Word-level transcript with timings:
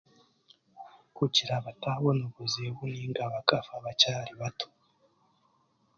Kugira 1.17 1.53
bataabona 1.65 2.21
obuzibu 2.29 2.83
nainga... 2.91 3.23
bakyari 3.83 4.33
bato. 4.41 4.67